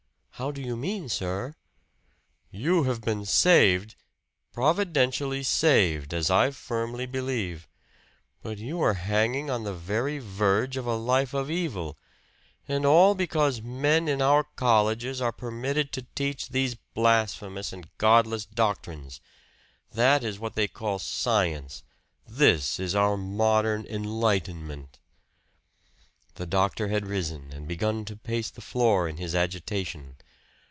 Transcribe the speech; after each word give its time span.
"How 0.35 0.49
do 0.49 0.59
you 0.59 0.75
mean, 0.75 1.07
sir?" 1.07 1.53
"You 2.49 2.85
have 2.85 3.01
been 3.01 3.25
saved 3.25 3.95
providentially 4.51 5.43
saved, 5.43 6.15
as 6.15 6.31
I 6.31 6.49
firmly 6.49 7.05
believe. 7.05 7.67
But 8.41 8.57
you 8.57 8.77
were 8.79 8.95
hanging 8.95 9.51
on 9.51 9.65
the 9.65 9.73
very 9.75 10.17
verge 10.17 10.77
of 10.77 10.87
a 10.87 10.95
life 10.95 11.35
of 11.35 11.51
evil; 11.51 11.95
and 12.67 12.87
all 12.87 13.13
because 13.13 13.61
men 13.61 14.07
in 14.07 14.19
our 14.19 14.43
colleges 14.55 15.21
are 15.21 15.31
permitted 15.31 15.91
to 15.91 16.07
teach 16.15 16.49
these 16.49 16.73
blasphemous 16.73 17.71
and 17.71 17.95
godless 17.99 18.47
doctrines. 18.47 19.21
This 19.91 20.23
is 20.23 20.39
what 20.39 20.55
they 20.55 20.67
call 20.67 20.97
science! 20.97 21.83
This 22.27 22.79
is 22.79 22.95
our 22.95 23.15
modern 23.15 23.85
enlightenment!" 23.85 24.97
The 26.33 26.47
doctor 26.47 26.87
had 26.87 27.05
risen 27.05 27.51
and 27.51 27.67
begun 27.67 28.05
to 28.05 28.15
pace 28.17 28.49
the 28.49 28.61
floor 28.61 29.07
in 29.07 29.17
his 29.17 29.35
agitation. 29.35 30.15